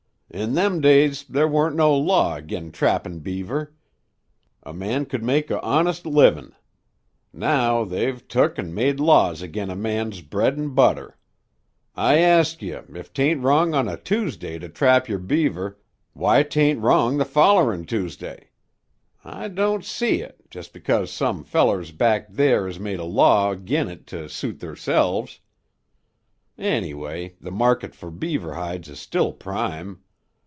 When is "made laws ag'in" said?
8.73-9.69